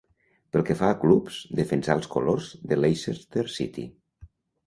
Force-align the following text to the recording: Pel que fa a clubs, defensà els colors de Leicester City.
Pel 0.55 0.63
que 0.67 0.75
fa 0.77 0.87
a 0.93 0.95
clubs, 1.01 1.35
defensà 1.59 1.97
els 1.99 2.09
colors 2.15 2.49
de 2.71 2.79
Leicester 2.81 3.47
City. 3.59 3.85